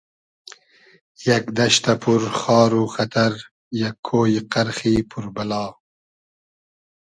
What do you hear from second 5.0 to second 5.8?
پور بئلا